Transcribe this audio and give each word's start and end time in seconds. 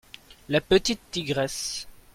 la 0.49 0.61
petite 0.61 0.99
tigresse. 1.11 1.85